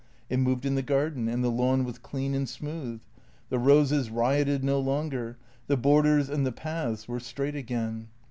[0.31, 3.01] It moved in the garden, and the lawn was clean and smooth;
[3.49, 8.07] the roses rioted no longer; the borders and the paths were straight again.